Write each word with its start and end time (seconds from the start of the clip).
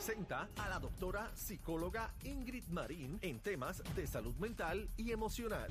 presenta 0.00 0.48
a 0.56 0.66
la 0.70 0.78
doctora 0.78 1.30
psicóloga 1.36 2.14
Ingrid 2.24 2.64
Marín 2.68 3.18
en 3.20 3.38
temas 3.38 3.82
de 3.94 4.06
salud 4.06 4.34
mental 4.36 4.88
y 4.96 5.12
emocional. 5.12 5.68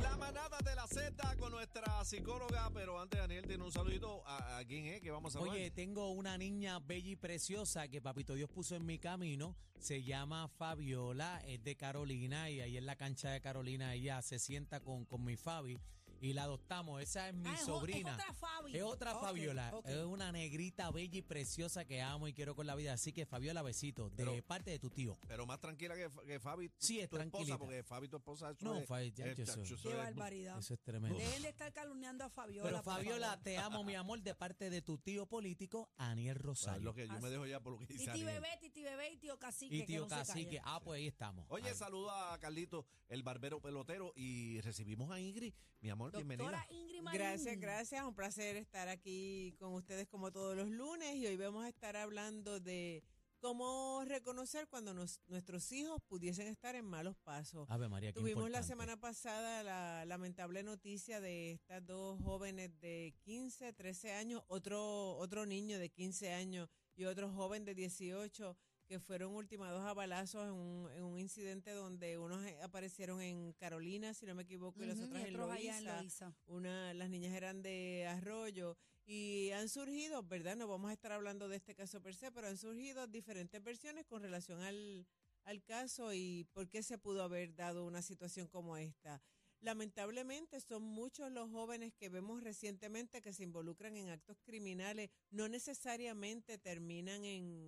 La 0.00 0.16
manada 0.16 0.56
de 0.64 0.76
la 0.76 0.86
Z 0.86 1.36
con 1.36 1.50
nuestra 1.50 2.04
psicóloga, 2.04 2.70
pero 2.72 3.00
antes 3.00 3.18
Daniel 3.18 3.44
tiene 3.44 3.64
un 3.64 3.72
saludito 3.72 4.22
a, 4.24 4.58
a 4.58 4.64
quién 4.64 4.86
es 4.86 5.00
que 5.00 5.10
vamos 5.10 5.34
a 5.34 5.40
hablar. 5.40 5.56
Oye, 5.56 5.72
tengo 5.72 6.12
una 6.12 6.38
niña 6.38 6.78
bella 6.78 7.10
y 7.10 7.16
preciosa 7.16 7.88
que 7.88 8.00
Papito 8.00 8.34
Dios 8.34 8.48
puso 8.50 8.76
en 8.76 8.86
mi 8.86 9.00
camino. 9.00 9.56
Se 9.80 10.04
llama 10.04 10.46
Fabiola, 10.46 11.42
es 11.44 11.64
de 11.64 11.74
Carolina 11.74 12.50
y 12.50 12.60
ahí 12.60 12.76
en 12.76 12.86
la 12.86 12.94
cancha 12.94 13.30
de 13.30 13.40
Carolina 13.40 13.94
ella 13.94 14.22
se 14.22 14.38
sienta 14.38 14.78
con, 14.78 15.06
con 15.06 15.24
mi 15.24 15.36
Fabi 15.36 15.80
y 16.22 16.32
la 16.32 16.44
adoptamos. 16.44 17.02
Esa 17.02 17.28
es 17.28 17.34
mi 17.34 17.50
Ah, 17.50 17.56
sobrina. 17.58 18.10
es 18.10 18.14
otra 18.14 18.32
Fabi. 18.34 18.76
Es 18.76 18.82
otra 18.84 19.14
Fabiola. 19.16 19.74
Es 19.84 19.96
una 20.04 20.30
negrita 20.30 20.90
bella 20.92 21.18
y 21.18 21.22
preciosa 21.22 21.84
que 21.84 22.00
amo 22.00 22.28
y 22.28 22.32
quiero 22.32 22.54
con 22.54 22.64
la 22.66 22.76
vida. 22.76 22.92
Así 22.92 23.12
que 23.12 23.26
Fabiola, 23.26 23.60
besito, 23.62 24.08
de 24.10 24.16
Pero- 24.24 24.42
parte 24.46 24.70
de 24.70 24.78
tu 24.78 24.88
tío. 24.88 25.18
pero 25.26 25.44
más 25.46 25.58
tranquila 25.60 25.96
que, 25.96 26.08
que 26.26 26.38
Fabi, 26.38 26.70
Sí, 26.78 27.00
es 27.00 27.08
tu 27.10 27.16
esposa, 27.18 27.58
porque 27.58 27.82
Fabi, 27.82 28.06
tu 28.08 28.16
esposa, 28.18 28.50
eso 28.50 28.64
No, 28.64 28.76
es- 28.78 28.86
Fabi, 28.86 29.10
ya, 29.12 29.26
es- 29.26 29.36
yo 29.36 29.46
soy- 29.46 29.64
Qué 29.82 29.88
es- 29.90 29.96
barbaridad. 29.96 30.58
Eso 30.58 30.74
es 30.74 30.80
tremendo. 30.80 31.18
Dejen 31.18 31.42
de 31.42 31.48
estar 31.48 31.72
calumniando 31.72 32.24
a 32.24 32.30
Fabiola. 32.30 32.70
Pero 32.70 32.82
Fabiola, 32.84 33.26
favor. 33.30 33.42
te 33.42 33.58
amo, 33.58 33.82
mi 33.84 33.96
amor, 33.96 34.22
de 34.22 34.34
parte 34.36 34.70
de 34.70 34.80
tu 34.80 34.98
tío 34.98 35.26
político, 35.26 35.90
Aniel 35.96 36.34
Bueno, 36.36 36.40
es 36.40 36.46
Rosario. 36.46 36.84
lo 36.84 36.94
que 36.94 37.08
yo 37.08 37.18
me 37.20 37.30
dejo 37.30 37.46
ya 37.46 37.58
por 37.60 37.72
lo 37.72 37.78
que 37.80 37.86
dice 37.86 37.98
Titi 37.98 38.06
Daniel. 38.06 38.26
bebé, 38.40 38.48
titi 38.60 38.82
bebé 38.84 39.10
y 39.12 39.16
tío 39.16 39.38
cacique. 39.40 39.74
y 39.74 39.80
que 39.80 39.86
tío 39.86 40.02
no 40.02 40.08
se 40.08 40.14
Cacique. 40.14 40.60
Ah, 40.64 40.80
pues 40.84 40.98
ahí 40.98 41.06
estamos. 41.08 41.44
Oye, 41.48 41.68
Ahí. 41.70 41.74
saluda 41.74 42.32
a 42.32 42.38
Carlito, 42.38 42.86
el 43.08 43.22
barbero 43.24 43.60
pelotero, 43.60 44.12
y 44.14 44.60
recibimos 44.60 45.10
a 45.10 45.18
Ingrid. 45.18 45.52
Mi 45.80 45.90
amor, 45.90 46.11
bienvenida. 46.18 46.50
Doctora 46.50 46.66
Ingrid 46.70 47.02
Marín. 47.02 47.20
Gracias, 47.20 47.58
gracias. 47.60 48.04
Un 48.04 48.14
placer 48.14 48.56
estar 48.56 48.88
aquí 48.88 49.54
con 49.58 49.72
ustedes 49.74 50.06
como 50.08 50.30
todos 50.32 50.56
los 50.56 50.68
lunes 50.70 51.16
y 51.16 51.26
hoy 51.26 51.36
vamos 51.36 51.64
a 51.64 51.68
estar 51.68 51.96
hablando 51.96 52.60
de 52.60 53.02
cómo 53.40 54.02
reconocer 54.06 54.68
cuando 54.68 54.94
nos- 54.94 55.20
nuestros 55.26 55.72
hijos 55.72 56.00
pudiesen 56.08 56.46
estar 56.46 56.76
en 56.76 56.84
malos 56.84 57.16
pasos. 57.24 57.68
Ave 57.70 57.88
María, 57.88 58.12
qué 58.12 58.20
Tuvimos 58.20 58.48
la 58.50 58.62
semana 58.62 59.00
pasada 59.00 59.64
la 59.64 60.04
lamentable 60.04 60.62
noticia 60.62 61.20
de 61.20 61.50
estas 61.52 61.84
dos 61.84 62.20
jóvenes 62.22 62.70
de 62.80 63.14
15, 63.24 63.72
13 63.72 64.12
años, 64.12 64.44
otro, 64.46 65.16
otro 65.16 65.44
niño 65.44 65.78
de 65.80 65.90
15 65.90 66.32
años 66.32 66.68
y 66.94 67.04
otro 67.04 67.32
joven 67.32 67.64
de 67.64 67.74
18 67.74 68.56
que 68.92 69.00
fueron 69.00 69.34
ultimados 69.34 69.82
a 69.86 69.94
balazos 69.94 70.46
en 70.46 70.52
un, 70.52 70.90
en 70.92 71.02
un 71.02 71.18
incidente 71.18 71.70
donde 71.70 72.18
unos 72.18 72.44
eh, 72.44 72.58
aparecieron 72.62 73.22
en 73.22 73.54
Carolina, 73.54 74.12
si 74.12 74.26
no 74.26 74.34
me 74.34 74.42
equivoco, 74.42 74.82
y 74.82 74.86
las 74.86 75.00
otras 75.00 75.24
en 75.24 75.40
allá 75.40 75.78
en. 75.78 76.34
Una, 76.46 76.92
las 76.92 77.08
niñas 77.08 77.32
eran 77.32 77.62
de 77.62 78.06
Arroyo 78.06 78.76
y 79.06 79.48
han 79.52 79.70
surgido, 79.70 80.22
¿verdad? 80.24 80.56
No 80.56 80.68
vamos 80.68 80.90
a 80.90 80.92
estar 80.92 81.10
hablando 81.10 81.48
de 81.48 81.56
este 81.56 81.74
caso 81.74 82.02
per 82.02 82.14
se, 82.14 82.30
pero 82.32 82.48
han 82.48 82.58
surgido 82.58 83.06
diferentes 83.06 83.64
versiones 83.64 84.04
con 84.04 84.20
relación 84.20 84.60
al, 84.60 85.06
al 85.44 85.62
caso 85.62 86.12
y 86.12 86.46
por 86.52 86.68
qué 86.68 86.82
se 86.82 86.98
pudo 86.98 87.22
haber 87.22 87.54
dado 87.54 87.86
una 87.86 88.02
situación 88.02 88.46
como 88.46 88.76
esta. 88.76 89.22
Lamentablemente 89.62 90.60
son 90.60 90.82
muchos 90.82 91.30
los 91.30 91.48
jóvenes 91.48 91.94
que 91.94 92.08
vemos 92.08 92.42
recientemente 92.42 93.22
que 93.22 93.32
se 93.32 93.44
involucran 93.44 93.96
en 93.96 94.08
actos 94.08 94.36
criminales, 94.42 95.08
no 95.30 95.48
necesariamente 95.48 96.58
terminan 96.58 97.24
en, 97.24 97.61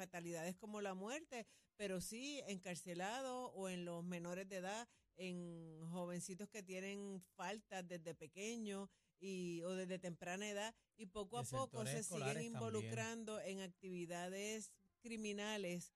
en- 0.00 0.06
fatalidades 0.06 0.56
como 0.56 0.80
la 0.80 0.94
muerte, 0.94 1.46
pero 1.76 2.00
sí 2.00 2.42
encarcelados 2.46 3.50
o 3.54 3.68
en 3.68 3.84
los 3.84 4.04
menores 4.04 4.48
de 4.48 4.56
edad, 4.56 4.88
en 5.16 5.80
jovencitos 5.90 6.48
que 6.48 6.62
tienen 6.62 7.22
faltas 7.36 7.86
desde 7.86 8.14
pequeños 8.14 8.88
y, 9.20 9.62
o 9.62 9.70
desde 9.74 9.98
temprana 9.98 10.48
edad 10.48 10.74
y 10.96 11.06
poco 11.06 11.38
a 11.38 11.44
poco 11.44 11.84
se 11.86 12.02
siguen 12.02 12.52
también. 12.52 12.52
involucrando 12.54 13.40
en 13.40 13.60
actividades 13.60 14.72
criminales 15.00 15.92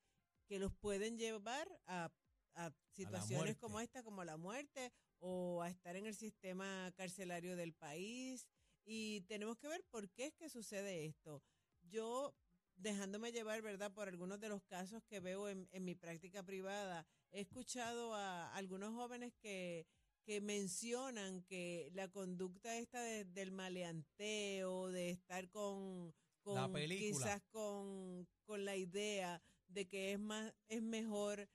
que 0.46 0.58
los 0.58 0.72
pueden 0.74 1.18
llevar 1.18 1.68
a, 1.86 2.12
a 2.54 2.72
situaciones 2.92 3.56
como 3.56 3.80
esta, 3.80 4.02
como 4.02 4.24
la 4.24 4.36
muerte 4.36 4.92
o 5.18 5.62
a 5.62 5.70
estar 5.70 5.96
en 5.96 6.06
el 6.06 6.14
sistema 6.14 6.92
carcelario 6.96 7.56
del 7.56 7.72
país. 7.72 8.46
Y 8.84 9.22
tenemos 9.22 9.56
que 9.58 9.68
ver 9.68 9.82
por 9.90 10.08
qué 10.10 10.26
es 10.26 10.34
que 10.34 10.48
sucede 10.48 11.06
esto. 11.06 11.42
Yo, 11.82 12.34
dejándome 12.76 13.32
llevar, 13.32 13.62
¿verdad?, 13.62 13.92
por 13.92 14.08
algunos 14.08 14.40
de 14.40 14.48
los 14.48 14.62
casos 14.64 15.02
que 15.08 15.20
veo 15.20 15.48
en, 15.48 15.68
en 15.72 15.84
mi 15.84 15.94
práctica 15.94 16.42
privada, 16.42 17.06
he 17.32 17.40
escuchado 17.40 18.14
a 18.14 18.54
algunos 18.54 18.94
jóvenes 18.94 19.32
que, 19.40 19.86
que 20.24 20.40
mencionan 20.40 21.42
que 21.44 21.90
la 21.92 22.08
conducta 22.08 22.76
esta 22.78 23.02
de- 23.02 23.24
del 23.24 23.50
maleanteo, 23.52 24.88
de 24.90 25.10
estar 25.10 25.48
con, 25.50 26.14
La 26.44 26.62
con 26.62 26.72
quizás 26.98 27.42
con, 27.50 28.28
con 28.44 28.64
la 28.64 28.76
idea 28.76 29.42
de 29.68 29.88
que 29.88 30.12
es 30.12 30.18
más, 30.18 30.52
es 30.68 30.82
mejor 30.82 31.48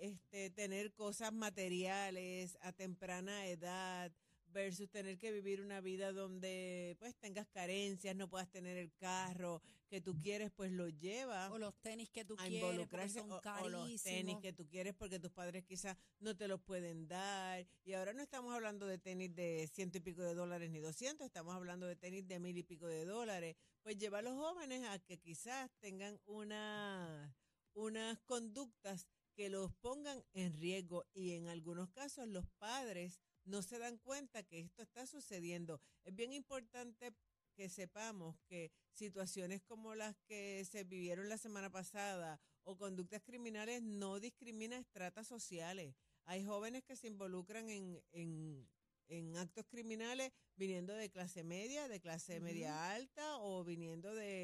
este, 0.00 0.50
tener 0.50 0.92
cosas 0.94 1.32
materiales 1.32 2.56
a 2.60 2.72
temprana 2.72 3.46
edad 3.46 4.12
versus 4.52 4.90
tener 4.90 5.18
que 5.18 5.32
vivir 5.32 5.60
una 5.60 5.80
vida 5.80 6.12
donde 6.12 6.96
pues 6.98 7.16
tengas 7.16 7.48
carencias, 7.48 8.14
no 8.16 8.28
puedas 8.28 8.50
tener 8.50 8.76
el 8.76 8.92
carro 8.94 9.62
que 9.88 10.00
tú 10.00 10.16
quieres, 10.20 10.52
pues 10.52 10.70
lo 10.70 10.88
lleva 10.88 11.50
O 11.50 11.58
los 11.58 11.74
tenis 11.80 12.10
que 12.10 12.24
tú 12.24 12.34
a 12.34 12.46
quieres, 12.46 12.62
involucrarse 12.62 13.20
son 13.20 13.32
o, 13.32 13.40
o 13.62 13.68
los 13.68 14.02
tenis 14.02 14.36
que 14.40 14.52
tú 14.52 14.68
quieres 14.68 14.94
porque 14.94 15.18
tus 15.18 15.32
padres 15.32 15.64
quizás 15.64 15.96
no 16.20 16.36
te 16.36 16.46
los 16.48 16.60
pueden 16.60 17.08
dar. 17.08 17.66
Y 17.84 17.94
ahora 17.94 18.12
no 18.12 18.22
estamos 18.22 18.54
hablando 18.54 18.86
de 18.86 18.98
tenis 18.98 19.34
de 19.34 19.68
ciento 19.72 19.98
y 19.98 20.00
pico 20.00 20.22
de 20.22 20.34
dólares 20.34 20.70
ni 20.70 20.80
doscientos, 20.80 21.26
estamos 21.26 21.54
hablando 21.54 21.86
de 21.86 21.96
tenis 21.96 22.26
de 22.28 22.38
mil 22.38 22.56
y 22.56 22.62
pico 22.62 22.86
de 22.86 23.04
dólares. 23.04 23.56
Pues 23.82 23.98
lleva 23.98 24.18
a 24.18 24.22
los 24.22 24.34
jóvenes 24.34 24.84
a 24.84 24.98
que 24.98 25.18
quizás 25.18 25.70
tengan 25.80 26.20
una, 26.26 27.34
unas 27.74 28.18
conductas 28.20 29.08
que 29.34 29.48
los 29.48 29.72
pongan 29.74 30.22
en 30.34 30.52
riesgo 30.60 31.06
y 31.14 31.32
en 31.32 31.48
algunos 31.48 31.90
casos 31.90 32.28
los 32.28 32.46
padres 32.58 33.20
no 33.50 33.62
se 33.62 33.78
dan 33.78 33.98
cuenta 33.98 34.42
que 34.42 34.60
esto 34.60 34.82
está 34.82 35.06
sucediendo. 35.06 35.80
Es 36.04 36.14
bien 36.14 36.32
importante 36.32 37.12
que 37.54 37.68
sepamos 37.68 38.36
que 38.48 38.70
situaciones 38.92 39.60
como 39.62 39.94
las 39.94 40.16
que 40.28 40.64
se 40.64 40.84
vivieron 40.84 41.28
la 41.28 41.36
semana 41.36 41.70
pasada 41.70 42.40
o 42.64 42.76
conductas 42.76 43.22
criminales 43.22 43.82
no 43.82 44.20
discriminan 44.20 44.80
estratas 44.80 45.26
sociales. 45.26 45.94
Hay 46.24 46.44
jóvenes 46.44 46.84
que 46.84 46.96
se 46.96 47.08
involucran 47.08 47.68
en, 47.68 48.00
en, 48.12 48.68
en 49.08 49.36
actos 49.36 49.66
criminales 49.66 50.32
viniendo 50.56 50.94
de 50.94 51.10
clase 51.10 51.42
media, 51.42 51.88
de 51.88 52.00
clase 52.00 52.38
media 52.40 52.92
alta 52.92 53.38
o 53.38 53.64
viniendo 53.64 54.14
de, 54.14 54.39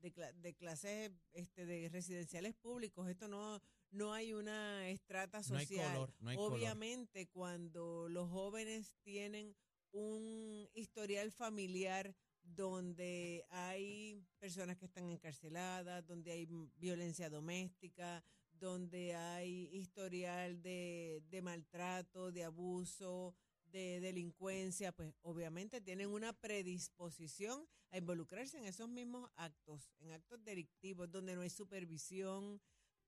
de, 0.00 0.12
cla- 0.12 0.32
de 0.34 0.54
clases 0.54 1.12
este, 1.32 1.66
de 1.66 1.88
residenciales 1.88 2.54
públicos. 2.54 3.08
Esto 3.08 3.28
no, 3.28 3.60
no 3.90 4.12
hay 4.12 4.32
una 4.32 4.88
estrata 4.88 5.40
No 5.48 5.56
hay 5.56 5.66
social. 5.66 5.92
color, 5.94 6.14
no 6.20 6.30
hay 6.30 6.36
color. 6.36 6.52
Obviamente 6.54 7.28
cuando 7.28 8.08
los 8.08 8.28
jóvenes 8.30 8.96
tienen 9.02 9.54
un 9.92 10.68
historial 10.74 11.32
familiar 11.32 12.14
donde 12.42 13.44
hay 13.50 14.24
personas 14.38 14.76
que 14.76 14.86
están 14.86 15.04
encarceladas, 15.10 16.06
donde 16.06 16.32
hay 16.32 16.46
violencia 16.76 17.28
doméstica, 17.30 18.24
donde 18.52 19.14
hay 19.14 19.68
historial 19.72 20.60
de, 20.62 21.22
de 21.28 21.42
maltrato, 21.42 22.30
de 22.32 22.44
abuso, 22.44 23.34
de 23.70 24.00
delincuencia, 24.00 24.92
pues 24.92 25.14
obviamente 25.22 25.80
tienen 25.80 26.08
una 26.08 26.32
predisposición 26.32 27.66
a 27.90 27.98
involucrarse 27.98 28.58
en 28.58 28.64
esos 28.64 28.88
mismos 28.88 29.30
actos, 29.36 29.90
en 30.00 30.12
actos 30.12 30.44
delictivos, 30.44 31.10
donde 31.10 31.34
no 31.34 31.42
hay 31.42 31.50
supervisión, 31.50 32.60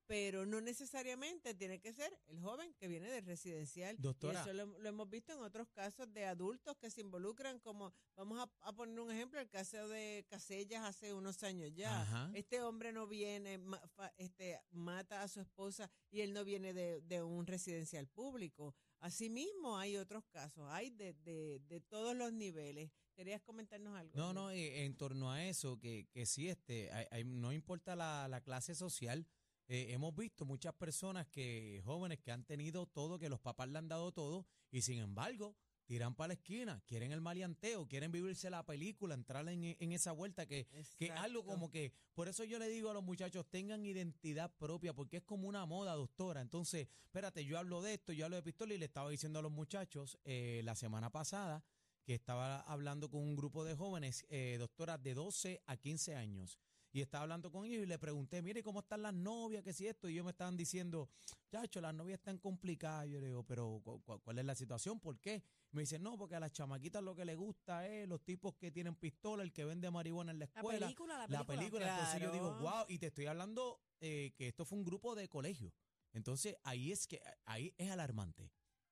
pero 0.07 0.45
no 0.47 0.61
necesariamente 0.61 1.55
tiene 1.55 1.81
que 1.81 1.93
ser 1.93 2.13
el 2.29 2.41
joven 2.41 2.75
que 2.75 2.89
viene 2.89 3.11
del 3.11 3.25
residencial. 3.25 3.97
Y 3.99 4.03
Doctora. 4.03 4.41
eso 4.43 4.53
lo, 4.53 4.67
lo 4.79 4.89
hemos 4.89 5.09
visto 5.09 5.33
en 5.33 5.41
otros 5.41 5.69
casos 5.71 6.13
de 6.13 6.25
adultos 6.27 6.77
que 6.77 6.91
se 6.91 7.01
involucran, 7.01 7.59
como 7.61 7.93
vamos 8.17 8.39
a, 8.39 8.69
a 8.69 8.73
poner 8.75 8.99
un 9.01 9.11
ejemplo, 9.11 9.41
el 9.41 9.49
caso 9.49 9.89
de 9.89 10.27
Casellas 10.29 10.85
hace 10.85 11.13
unos 11.15 11.43
años 11.43 11.71
ya. 11.75 12.03
Ajá. 12.03 12.31
Este 12.35 12.61
hombre 12.63 12.93
no 12.93 13.07
viene, 13.07 13.59
ma- 13.59 13.81
fa- 13.95 14.13
este, 14.19 14.61
mata 14.71 15.23
a 15.23 15.29
su 15.29 15.41
esposa 15.41 15.91
y 16.11 16.21
él 16.21 16.33
no 16.33 16.45
viene 16.45 16.75
de, 16.75 17.01
de 17.03 17.23
un 17.23 17.47
residencial 17.47 18.07
público. 18.09 18.75
Asimismo, 19.01 19.79
hay 19.79 19.97
otros 19.97 20.25
casos, 20.27 20.65
hay 20.71 20.91
de, 20.91 21.13
de, 21.15 21.61
de 21.67 21.81
todos 21.81 22.15
los 22.17 22.33
niveles. 22.33 22.91
¿Querías 23.15 23.43
comentarnos 23.43 23.95
algo? 23.95 24.13
No, 24.17 24.27
Luis? 24.27 24.35
no, 24.35 24.51
eh, 24.53 24.85
en 24.85 24.97
torno 24.97 25.31
a 25.31 25.45
eso, 25.45 25.79
que, 25.79 26.07
que 26.13 26.25
sí, 26.25 26.49
este, 26.49 26.91
hay- 26.93 27.07
hay- 27.11 27.25
no 27.25 27.53
importa 27.53 27.95
la, 27.95 28.27
la 28.29 28.41
clase 28.41 28.75
social, 28.75 29.27
eh, 29.69 29.87
hemos 29.91 30.15
visto 30.15 30.45
muchas 30.45 30.75
personas 30.75 31.27
que, 31.29 31.81
jóvenes 31.85 32.21
que 32.21 32.33
han 32.33 32.45
tenido 32.45 32.87
todo, 32.87 33.19
que 33.19 33.29
los 33.29 33.41
papás 33.41 33.69
le 33.69 33.79
han 33.79 33.89
dado 33.89 34.13
todo, 34.13 34.47
y 34.71 34.83
sin 34.83 34.99
embargo, 34.99 35.57
tiran 35.85 36.15
para 36.15 36.29
la 36.29 36.35
esquina, 36.35 36.83
quieren 36.87 37.13
el 37.13 37.21
maleanteo, 37.21 37.87
quieren 37.87 38.13
vivirse 38.13 38.49
la 38.51 38.65
película, 38.65 39.15
entrar 39.15 39.49
en, 39.49 39.77
en 39.79 39.93
esa 39.93 40.13
vuelta 40.13 40.47
que, 40.47 40.67
que 40.97 41.11
algo 41.11 41.45
como 41.45 41.71
que, 41.71 41.93
por 42.15 42.29
eso 42.29 42.45
yo 42.45 42.59
le 42.59 42.69
digo 42.69 42.91
a 42.91 42.95
los 42.95 43.03
muchachos, 43.03 43.47
tengan 43.51 43.85
identidad 43.85 44.51
propia, 44.59 44.95
porque 44.95 45.19
es 45.19 45.23
como 45.23 45.49
una 45.49 45.67
moda, 45.67 45.95
doctora. 45.95 46.41
Entonces, 46.41 46.89
espérate, 47.05 47.45
yo 47.45 47.59
hablo 47.59 47.83
de 47.83 47.95
esto, 47.95 48.13
yo 48.13 48.25
hablo 48.25 48.37
de 48.37 48.43
pistola 48.43 48.75
y 48.75 48.79
le 48.79 48.87
estaba 48.87 49.11
diciendo 49.11 49.39
a 49.39 49.43
los 49.43 49.53
muchachos 49.53 50.19
eh, 50.25 50.63
la 50.65 50.75
semana 50.75 51.11
pasada 51.11 51.63
que 52.05 52.15
estaba 52.15 52.61
hablando 52.63 53.11
con 53.11 53.21
un 53.21 53.37
grupo 53.37 53.65
de 53.65 53.75
jóvenes, 53.75 54.27
eh, 54.29 54.57
doctoras 54.59 55.03
de 55.03 55.15
12 55.15 55.63
a 55.67 55.77
15 55.77 56.15
años. 56.15 56.59
Y 56.93 57.01
estaba 57.01 57.23
hablando 57.23 57.51
con 57.51 57.65
ellos 57.65 57.83
y 57.83 57.87
le 57.87 57.99
pregunté, 57.99 58.43
mire, 58.43 58.63
¿cómo 58.63 58.81
están 58.81 59.03
las 59.03 59.15
novias? 59.15 59.63
¿Qué 59.63 59.73
si 59.73 59.87
esto? 59.87 60.09
Y 60.09 60.13
ellos 60.13 60.25
me 60.27 60.31
estaban 60.33 60.57
diciendo, 60.57 61.09
chacho, 61.51 61.81
las 61.81 61.95
novias 61.95 62.19
están 62.19 62.39
complicadas. 62.39 63.09
Yo 63.09 63.19
le 63.21 63.29
digo, 63.29 63.43
pero 63.45 63.81
¿cu- 63.83 64.03
cu- 64.03 64.21
¿cuál 64.21 64.39
es 64.39 64.45
la 64.45 64.55
situación? 64.55 65.01
¿Por 65.01 65.19
qué? 65.19 65.43
Me 65.71 65.81
dicen, 65.83 66.03
no, 66.03 66.19
porque 66.19 66.35
a 66.37 66.41
las 66.41 66.53
chamaquitas 66.53 67.03
lo 67.03 67.15
que 67.17 67.25
les 67.25 67.37
gusta 67.37 67.89
es 67.89 68.07
los 68.07 68.23
tipos 68.23 68.55
que 68.57 68.71
tienen 68.71 68.95
pistola, 68.95 69.43
el 69.43 69.53
que 69.53 69.65
vende 69.65 69.91
marihuana 69.91 70.33
en 70.33 70.39
la 70.39 70.45
La 70.53 70.61
escuela. 70.61 70.87
película, 70.87 71.15
la 71.15 71.27
La 71.27 71.27
película. 71.47 71.57
película, 71.57 71.89
entonces 71.89 72.21
yo 72.21 72.31
digo, 72.33 72.53
wow, 72.61 72.85
y 72.89 72.99
te 72.99 73.07
estoy 73.07 73.25
hablando 73.27 73.81
eh, 74.01 74.33
que 74.37 74.49
esto 74.49 74.65
fue 74.67 74.77
un 74.79 74.85
grupo 74.85 75.15
de 75.15 75.29
colegio. 75.29 75.73
Entonces 76.13 76.57
ahí 76.63 76.93
es 76.93 77.07
que 77.07 77.23
ahí 77.47 77.73
es 77.79 77.91
alarmante. 77.91 78.51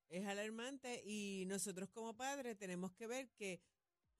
Es 0.08 0.26
alarmante 0.26 1.03
y 1.05 1.44
nosotros 1.46 1.91
como 1.91 2.17
padres 2.17 2.56
tenemos 2.56 2.93
que 2.94 3.06
ver 3.06 3.29
que 3.37 3.61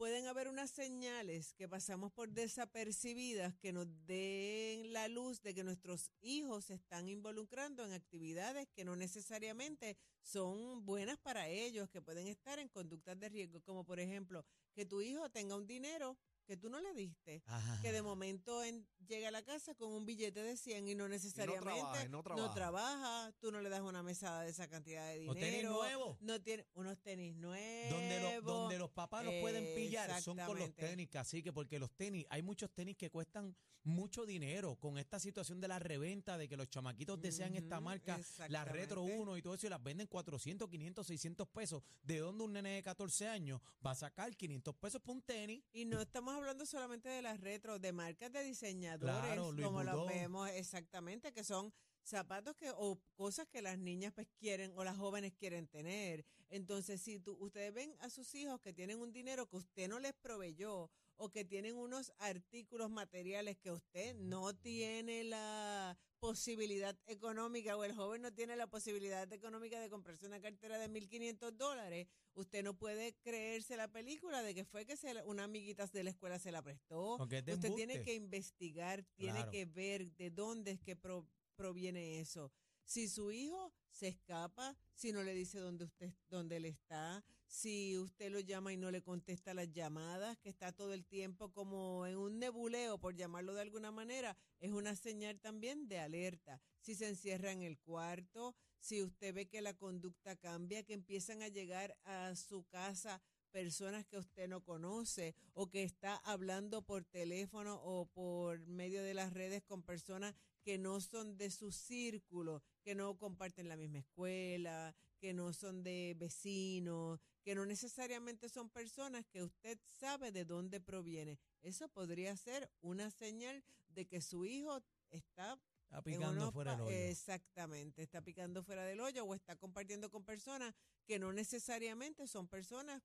pueden 0.01 0.29
haber 0.29 0.49
unas 0.49 0.71
señales 0.71 1.53
que 1.53 1.69
pasamos 1.69 2.11
por 2.11 2.31
desapercibidas 2.31 3.55
que 3.59 3.71
nos 3.71 3.87
den 4.07 4.95
la 4.95 5.09
luz 5.09 5.43
de 5.43 5.53
que 5.53 5.63
nuestros 5.63 6.11
hijos 6.23 6.65
se 6.65 6.73
están 6.73 7.11
involucrando 7.11 7.85
en 7.85 7.93
actividades 7.93 8.67
que 8.75 8.83
no 8.83 8.97
necesariamente 8.97 9.99
son 10.23 10.87
buenas 10.87 11.19
para 11.19 11.49
ellos, 11.49 11.91
que 11.91 12.01
pueden 12.01 12.29
estar 12.29 12.59
en 12.59 12.71
conductas 12.71 13.21
de 13.21 13.29
riesgo, 13.29 13.61
como 13.61 13.85
por 13.85 14.01
ejemplo 14.01 14.43
que 14.73 14.87
tu 14.87 15.03
hijo 15.03 15.29
tenga 15.29 15.55
un 15.55 15.67
dinero 15.67 16.17
que 16.51 16.57
tú 16.57 16.69
no 16.69 16.81
le 16.81 16.93
diste, 16.95 17.45
que 17.81 17.93
de 17.93 18.03
momento 18.03 18.65
en- 18.65 18.85
llega 19.07 19.29
a 19.29 19.31
la 19.31 19.45
casa 19.45 19.73
con 19.77 19.93
un 19.93 20.05
billete 20.05 20.43
de 20.43 20.57
100 20.57 20.89
y 20.89 20.97
no 20.97 21.09
necesariamente 21.09 21.65
trabaja, 21.81 22.05
y 22.05 22.09
no 22.09 22.23
trabaja. 22.25 22.55
trabaja, 22.55 23.33
tú 23.41 23.53
no 23.53 23.61
le 23.61 23.69
das 23.69 23.83
una 23.83 24.03
mesada 24.03 24.43
de 24.43 24.51
esa 24.51 24.67
cantidad 24.69 25.07
de 25.11 25.21
dinero. 25.21 25.35
tenis 25.39 25.63
nuevos. 25.65 26.21
No 26.21 26.41
tiene 26.43 26.67
unos 26.75 26.99
tenis 27.03 27.37
nuevos. 27.37 27.93
Donde, 27.93 28.21
los- 28.35 28.45
donde 28.45 28.79
los 28.79 28.91
papás 28.91 29.25
los 29.25 29.35
pueden 29.35 29.65
pillar 29.77 30.21
son 30.21 30.39
con 30.39 30.59
los 30.59 30.75
tenis, 30.75 31.15
así 31.15 31.41
que 31.41 31.53
porque 31.53 31.79
los 31.79 31.93
tenis, 31.93 32.27
hay 32.31 32.43
muchos 32.43 32.69
tenis 32.73 32.97
que 32.97 33.11
cuestan 33.11 33.55
mucho 33.83 34.27
dinero 34.27 34.77
con 34.77 34.99
esta 34.99 35.19
situación 35.19 35.59
de 35.59 35.67
la 35.67 35.79
reventa, 35.79 36.37
de 36.37 36.47
que 36.51 36.57
los 36.59 36.69
chamaquitos 36.69 37.19
desean 37.19 37.55
esta 37.57 37.81
marca, 37.81 38.19
la 38.49 38.63
Retro 38.63 39.01
exactamente. 39.05 39.19
1 39.23 39.37
y 39.39 39.43
todo 39.43 39.55
eso, 39.55 39.67
y 39.67 39.71
las 39.71 39.83
venden 39.83 40.07
400, 40.07 40.69
500, 40.69 41.07
600 41.07 41.49
pesos. 41.49 41.83
¿De 42.03 42.19
dónde 42.19 42.45
un 42.45 42.53
nene 42.53 42.75
de 42.75 42.83
14 42.83 43.27
años 43.27 43.59
va 43.85 43.93
a 43.93 43.95
sacar 43.95 44.37
500 44.37 44.75
pesos 44.77 45.01
por 45.01 45.17
un 45.17 45.23
tenis? 45.23 45.63
Y 45.73 45.87
no 45.87 45.99
estamos 45.99 46.35
hablando 46.41 46.67
solamente 46.67 47.09
de 47.09 47.23
las 47.23 47.41
retro, 47.41 47.79
de 47.79 47.93
marcas 47.93 48.33
de 48.33 48.43
diseñadores, 48.43 49.15
Claro, 49.23 49.55
como 49.63 49.83
lo 49.85 49.99
Vuitton. 50.05 50.09
vemos 50.09 50.51
exactamente, 50.51 51.33
que 51.33 51.45
son 51.45 51.73
zapatos 52.03 52.57
que 52.57 52.71
o 52.77 52.99
cosas 53.15 53.47
que 53.49 53.63
las 53.63 53.79
niñas 53.79 54.13
pues 54.15 54.27
quieren 54.39 54.73
o 54.75 54.85
las 54.85 54.97
jóvenes 54.97 55.33
quieren 55.35 55.69
tener. 55.69 56.25
Entonces, 56.49 57.01
si 57.01 57.21
tú, 57.21 57.37
ustedes 57.41 57.73
ven 57.73 57.95
a 58.01 58.11
sus 58.11 58.35
hijos 58.35 58.61
que 58.61 58.73
tienen 58.73 59.01
un 59.01 59.13
dinero 59.13 59.49
que 59.49 59.57
usted 59.57 59.89
no 59.89 59.99
les 60.01 60.15
proveyó 60.15 60.91
o 61.21 61.31
que 61.31 61.45
tienen 61.45 61.77
unos 61.77 62.13
artículos 62.19 62.91
materiales 62.91 63.57
que 63.59 63.71
usted 63.71 64.15
no 64.17 64.55
tiene 64.57 65.23
la 65.25 65.97
posibilidad 66.19 66.99
económica 67.07 67.77
o 67.77 67.85
el 67.85 67.95
joven 67.95 68.23
no 68.23 68.33
tiene 68.33 68.57
la 68.57 68.67
posibilidad 68.67 69.31
económica 69.33 69.79
de 69.81 69.89
comprarse 69.91 70.27
una 70.27 70.41
cartera 70.41 70.79
de 70.79 70.89
1.500 70.89 71.53
dólares, 71.57 72.09
usted 72.35 72.63
no 72.63 72.75
puede 72.77 73.15
creerse 73.23 73.77
la 73.77 73.89
película 73.89 74.43
de 74.43 74.55
que 74.55 74.65
fue 74.65 74.85
que 74.87 74.97
se 74.97 75.11
una 75.25 75.45
amiguita 75.45 75.87
de 75.87 76.05
la 76.05 76.11
escuela 76.11 76.39
se 76.39 76.53
la 76.53 76.63
prestó. 76.63 77.17
Usted 77.55 77.75
tiene 77.75 78.03
que 78.03 78.15
investigar, 78.15 79.03
tiene 79.17 79.39
Claro. 79.41 79.51
que 79.51 79.65
ver 79.67 80.11
de 80.17 80.31
dónde 80.31 80.73
es 80.73 80.81
que 80.81 80.97
pro- 80.97 81.27
proviene 81.57 82.21
eso. 82.21 82.51
Si 82.85 83.09
su 83.09 83.31
hijo 83.31 83.73
se 83.91 84.09
escapa, 84.09 84.77
si 84.95 85.13
no 85.13 85.23
le 85.23 85.35
dice 85.35 85.59
dónde 85.59 85.85
usted 85.85 86.13
dónde 86.29 86.57
él 86.57 86.65
está, 86.67 87.25
si 87.51 87.99
usted 87.99 88.31
lo 88.31 88.39
llama 88.39 88.73
y 88.73 88.77
no 88.77 88.93
le 88.93 89.03
contesta 89.03 89.55
las 89.55 89.73
llamadas, 89.73 90.39
que 90.39 90.49
está 90.49 90.71
todo 90.71 90.95
el 90.95 91.05
tiempo 91.05 91.53
como 91.53 92.07
en 92.07 92.17
un 92.17 92.39
nebuleo, 92.39 92.99
por 92.99 93.17
llamarlo 93.17 93.55
de 93.55 93.63
alguna 93.63 93.91
manera, 93.91 94.37
es 94.61 94.71
una 94.71 94.95
señal 94.95 95.41
también 95.41 95.89
de 95.89 95.99
alerta. 95.99 96.61
Si 96.81 96.95
se 96.95 97.09
encierra 97.09 97.51
en 97.51 97.63
el 97.63 97.77
cuarto, 97.77 98.55
si 98.79 99.03
usted 99.03 99.35
ve 99.35 99.49
que 99.49 99.63
la 99.63 99.75
conducta 99.75 100.37
cambia, 100.37 100.85
que 100.85 100.95
empiezan 100.95 101.43
a 101.43 101.49
llegar 101.49 101.99
a 102.05 102.37
su 102.37 102.65
casa 102.69 103.21
personas 103.51 104.07
que 104.07 104.17
usted 104.17 104.49
no 104.49 104.63
conoce 104.63 105.35
o 105.55 105.69
que 105.69 105.83
está 105.83 106.17
hablando 106.19 106.83
por 106.83 107.05
teléfono 107.05 107.81
o 107.83 108.07
por 108.07 108.61
medio 108.69 109.03
de 109.03 109.15
las 109.15 109.33
redes 109.33 109.65
con 109.65 109.83
personas 109.83 110.37
que 110.63 110.79
no 110.79 111.01
son 111.01 111.37
de 111.37 111.51
su 111.51 111.73
círculo, 111.73 112.63
que 112.83 112.95
no 112.95 113.17
comparten 113.19 113.69
la 113.69 113.77
misma 113.77 113.99
escuela, 113.99 114.95
que 115.19 115.33
no 115.33 115.53
son 115.53 115.83
de 115.83 116.15
vecinos, 116.19 117.21
que 117.43 117.55
no 117.55 117.67
necesariamente 117.67 118.49
son 118.49 118.69
personas 118.71 119.27
que 119.27 119.43
usted 119.43 119.79
sabe 119.85 120.33
de 120.33 120.45
dónde 120.45 120.81
proviene. 120.81 121.39
Eso 121.63 121.89
podría 121.89 122.37
ser 122.37 122.71
una 122.81 123.11
señal 123.11 123.63
de 123.89 124.07
que 124.07 124.21
su 124.21 124.45
hijo 124.47 124.83
está 125.11 125.59
picando 126.05 126.43
unos 126.43 126.53
fuera 126.55 126.73
del 126.73 126.81
hoyo. 126.83 126.95
Exactamente, 127.11 128.03
está 128.03 128.23
picando 128.23 128.63
fuera 128.63 128.85
del 128.85 129.01
hoyo 129.01 129.25
o 129.25 129.35
está 129.35 129.57
compartiendo 129.57 130.11
con 130.11 130.25
personas 130.25 130.75
que 131.07 131.19
no 131.19 131.33
necesariamente 131.33 132.27
son 132.27 132.47
personas 132.49 133.03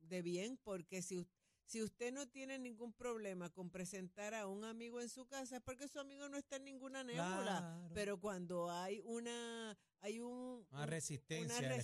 de 0.00 0.22
bien, 0.22 0.58
porque 0.64 1.02
si, 1.02 1.18
us- 1.18 1.28
si 1.68 1.82
usted 1.82 2.12
no 2.12 2.26
tiene 2.26 2.58
ningún 2.58 2.94
problema 2.94 3.50
con 3.50 3.68
presentar 3.68 4.32
a 4.34 4.46
un 4.46 4.64
amigo 4.64 5.02
en 5.02 5.08
su 5.10 5.26
casa, 5.26 5.56
es 5.56 5.62
porque 5.62 5.86
su 5.86 6.00
amigo 6.00 6.26
no 6.30 6.38
está 6.38 6.56
en 6.56 6.64
ninguna 6.64 7.04
nébula. 7.04 7.42
Claro. 7.44 7.90
Pero 7.94 8.18
cuando 8.18 8.70
hay 8.70 9.02
una, 9.04 9.76
hay 10.00 10.18
un, 10.20 10.66
Una 10.70 10.82
un- 10.84 10.88
resistencia, 10.88 11.58
una 11.58 11.76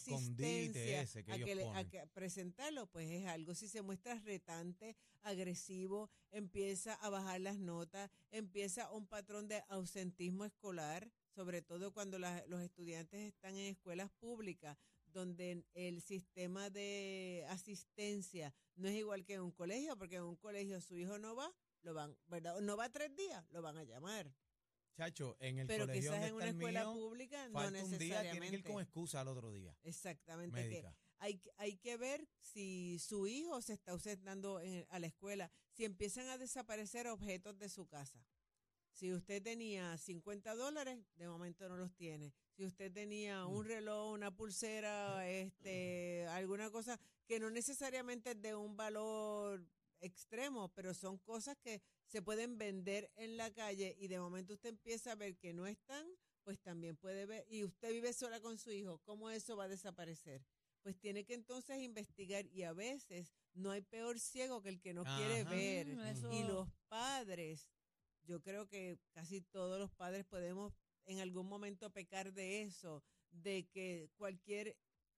ese 1.03 1.23
que 1.23 1.33
a, 1.33 1.35
ellos 1.37 1.47
que 1.47 1.55
le- 1.55 1.69
a 1.69 1.85
que 1.87 2.07
presentarlo, 2.15 2.87
pues 2.87 3.11
es 3.11 3.27
algo. 3.27 3.55
Si 3.55 3.69
se 3.69 3.83
muestra 3.83 4.15
retante, 4.21 4.97
agresivo, 5.23 6.11
empieza 6.31 6.95
a 6.95 7.11
bajar 7.11 7.43
las 7.43 7.59
notas, 7.59 8.11
empieza 8.31 8.91
un 8.91 9.07
patrón 9.07 9.49
de 9.49 9.63
ausentismo 9.69 10.47
escolar, 10.47 11.11
sobre 11.35 11.61
todo 11.61 11.93
cuando 11.93 12.19
la- 12.19 12.43
los 12.47 12.63
estudiantes 12.63 13.21
están 13.21 13.55
en 13.57 13.67
escuelas 13.73 14.11
públicas, 14.13 14.79
donde 15.15 15.65
el 15.73 16.03
sistema 16.03 16.69
de 16.69 17.47
asistencia 17.49 18.53
no 18.77 18.89
es 18.89 18.97
igual 18.97 19.25
que 19.25 19.35
en 19.35 19.41
un 19.41 19.53
colegio, 19.53 19.97
porque 19.97 20.17
en 20.17 20.25
un 20.25 20.37
colegio 20.37 20.81
su 20.83 20.97
hijo 20.99 21.19
no 21.19 21.35
va, 21.35 21.51
lo 21.83 21.95
van, 21.95 22.15
¿verdad? 22.27 22.61
No 22.61 22.77
va 22.77 22.91
tres 22.91 23.15
días, 23.17 23.49
lo 23.51 23.63
van 23.63 23.79
a 23.79 23.85
llamar. 23.85 24.31
Chacho, 24.97 25.37
en 25.41 25.59
el 25.61 25.67
Pero 25.67 25.87
colegio 25.87 26.11
quizás 26.13 26.29
en 26.29 26.35
una 26.35 26.45
el 26.45 26.51
escuela 26.57 26.85
mío, 26.85 26.93
pública 26.95 27.49
no 27.49 27.55
falta 27.55 27.85
un 27.85 27.91
día, 27.99 27.99
tiene 27.99 28.01
que 28.01 28.17
ir 28.19 28.23
necesariamente. 28.41 28.73
con 28.73 28.83
excusa 28.83 29.21
al 29.23 29.29
otro 29.29 29.51
día. 29.53 29.77
Exactamente. 29.83 30.69
que 30.69 30.85
hay, 31.19 31.39
que- 31.39 31.51
hay 31.57 31.77
que 31.79 31.97
ver 31.97 32.29
si 32.41 32.99
su 32.99 33.27
hijo 33.27 33.63
se 33.63 33.73
está 33.73 33.93
ausentando 33.93 34.61
en- 34.61 34.85
a 34.91 34.99
la 34.99 35.07
escuela, 35.07 35.51
si 35.73 35.85
empiezan 35.85 36.29
a 36.29 36.39
desaparecer 36.39 37.07
objetos 37.07 37.59
de 37.59 37.69
su 37.69 37.87
casa. 37.87 38.25
Si 38.93 39.13
usted 39.13 39.43
tenía 39.43 39.97
50 39.99 40.55
dólares, 40.55 40.99
de 41.17 41.27
momento 41.29 41.69
no 41.69 41.77
los 41.77 41.93
tiene. 41.97 42.33
Si 42.57 42.65
usted 42.65 42.93
tenía 42.93 43.47
un 43.47 43.65
reloj, 43.65 44.13
una 44.13 44.31
pulsera, 44.31 45.29
este, 45.29 46.25
alguna 46.29 46.71
cosa 46.71 46.99
que 47.27 47.41
no 47.41 47.51
necesariamente 47.51 48.31
es 48.33 48.41
de 48.43 48.55
un 48.55 48.77
valor 48.77 49.67
extremo, 50.01 50.69
pero 50.75 50.95
son 50.95 51.19
cosas 51.19 51.57
que 51.59 51.83
se 52.07 52.23
pueden 52.23 52.57
vender 52.59 53.11
en 53.17 53.37
la 53.37 53.53
calle 53.53 53.97
y 53.99 54.07
de 54.09 54.21
momento 54.21 54.55
usted 54.55 54.69
empieza 54.69 55.13
a 55.13 55.17
ver 55.17 55.37
que 55.37 55.53
no 55.53 55.67
están, 55.67 56.07
pues 56.45 56.61
también 56.61 56.97
puede 56.97 57.27
ver, 57.27 57.45
y 57.49 57.65
usted 57.65 57.91
vive 57.91 58.13
sola 58.13 58.41
con 58.41 58.59
su 58.59 58.71
hijo, 58.71 58.99
¿cómo 58.99 59.31
eso 59.31 59.57
va 59.57 59.65
a 59.65 59.69
desaparecer? 59.69 60.45
Pues 60.83 60.99
tiene 61.01 61.25
que 61.25 61.33
entonces 61.35 61.79
investigar 61.81 62.45
y 62.47 62.63
a 62.65 62.75
veces 62.75 63.33
no 63.55 63.71
hay 63.71 63.81
peor 63.81 64.21
ciego 64.21 64.61
que 64.63 64.69
el 64.69 64.81
que 64.81 64.93
no 64.93 65.05
quiere 65.17 65.43
ver. 65.45 65.87
Mm, 65.97 66.01
eso- 66.07 66.33
Y 66.33 66.43
los 66.45 66.69
padres, 66.89 67.67
yo 68.25 68.43
creo 68.43 68.69
que 68.69 68.99
casi 69.13 69.41
todos 69.41 69.79
los 69.81 69.91
padres 69.91 70.27
podemos 70.27 70.75
en 71.07 71.21
algún 71.21 71.47
momento 71.49 71.91
pecar 71.93 72.33
de 72.33 72.63
eso, 72.63 73.03
de 73.31 73.67
que 73.69 74.11
cualquier 74.17 74.77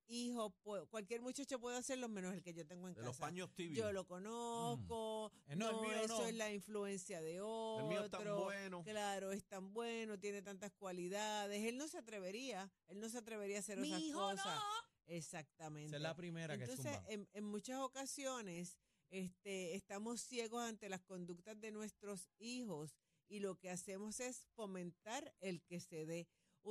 hijo, 0.09 0.55
cualquier 0.89 1.21
muchacho 1.21 1.59
puede 1.59 1.77
hacerlo 1.79 2.09
menos 2.09 2.33
el 2.33 2.41
que 2.43 2.55
yo 2.55 2.65
tengo 2.65 2.87
en 2.89 2.95
De 2.95 3.01
los 3.03 3.11
casa. 3.17 3.21
paños 3.27 3.53
tibios. 3.57 3.77
Yo 3.87 3.93
lo 3.93 4.07
conozco, 4.07 5.33
Eh, 5.49 5.57
no, 5.57 5.69
el 5.71 5.77
no, 5.77 5.83
mío 5.83 5.93
eso 5.97 6.19
no. 6.21 6.27
es 6.27 6.35
la 6.35 6.53
influencia 6.53 7.21
de 7.21 7.41
otro. 7.41 7.81
El 7.85 7.89
mío 7.89 8.05
es 8.05 8.11
tan 8.11 8.37
bueno. 8.37 8.85
Claro, 8.85 9.33
es 9.33 9.45
tan 9.47 9.73
bueno, 9.73 10.19
tiene 10.19 10.43
tantas 10.43 10.73
cualidades. 10.73 11.65
Él 11.65 11.77
no 11.77 11.89
se 11.89 11.99
atrevería, 11.99 12.71
él 12.87 13.01
no 13.01 13.09
se 13.09 13.19
atrevería 13.19 13.57
a 13.57 13.61
hacer 13.61 13.79
Mi 13.79 13.89
esas 13.89 14.01
hijo 14.03 14.21
cosas. 14.21 14.47
no. 14.47 14.63
Esa 15.07 15.41
Exactamente. 15.41 15.97
es 15.97 16.03
la 16.03 16.15
primera 16.17 16.57
que 16.57 16.65
Entonces, 16.65 16.99
en, 17.09 17.29
en 17.33 17.45
muchas 17.45 17.79
ocasiones 17.81 18.79
este, 19.11 19.75
estamos 19.77 20.21
ciegos 20.21 20.63
ante 20.63 20.89
las 20.89 21.03
conductas 21.03 21.61
de 21.61 21.71
nuestros 21.71 22.29
hijos 22.39 22.97
y 23.29 23.41
lo 23.41 23.59
que 23.59 23.71
hacemos 23.71 24.21
es 24.21 24.47
fomentar 24.55 25.35
el 25.41 25.63
que 25.63 25.81
se 25.81 26.07
dé. 26.07 26.29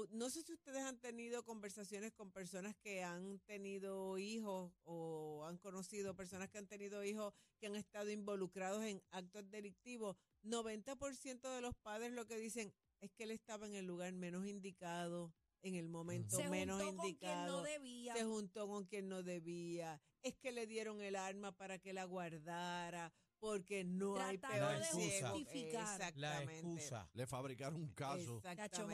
No 0.09 0.29
sé 0.29 0.43
si 0.43 0.51
ustedes 0.51 0.83
han 0.83 0.99
tenido 0.99 1.45
conversaciones 1.45 2.11
con 2.11 2.31
personas 2.31 2.75
que 2.75 3.01
han 3.03 3.39
tenido 3.45 4.17
hijos 4.17 4.73
o 4.83 5.45
han 5.45 5.57
conocido 5.57 6.15
personas 6.15 6.49
que 6.49 6.57
han 6.57 6.67
tenido 6.67 7.03
hijos 7.05 7.33
que 7.59 7.67
han 7.67 7.77
estado 7.77 8.09
involucrados 8.09 8.83
en 8.83 9.01
actos 9.11 9.49
delictivos. 9.49 10.17
90% 10.43 11.55
de 11.55 11.61
los 11.61 11.75
padres 11.75 12.11
lo 12.11 12.27
que 12.27 12.37
dicen 12.37 12.73
es 12.99 13.11
que 13.13 13.23
él 13.23 13.31
estaba 13.31 13.67
en 13.67 13.75
el 13.75 13.85
lugar 13.85 14.11
menos 14.13 14.45
indicado, 14.45 15.33
en 15.61 15.75
el 15.75 15.87
momento 15.87 16.37
Se 16.37 16.49
menos 16.49 16.81
juntó 16.81 16.97
con 16.97 16.97
quien 16.97 17.09
indicado 17.09 17.57
no 17.57 17.63
debía. 17.63 18.15
se 18.15 18.23
juntó 18.25 18.67
con 18.67 18.85
quien 18.85 19.07
no 19.07 19.23
debía, 19.23 20.01
es 20.21 20.35
que 20.35 20.51
le 20.51 20.67
dieron 20.67 21.01
el 21.01 21.15
arma 21.15 21.51
para 21.53 21.79
que 21.79 21.93
la 21.93 22.03
guardara, 22.03 23.13
porque 23.45 23.83
no 23.83 24.17
hay 24.19 24.39
Tratando 24.39 24.67
peor 24.67 24.79
de 24.79 24.85
ciego. 24.85 25.29
justificar. 25.29 26.13
La 26.17 26.43
excusa. 26.43 27.09
Le 27.13 27.27
fabricaron 27.27 27.79
un 27.79 27.89
caso. 27.93 28.41
Chacho, 28.41 28.87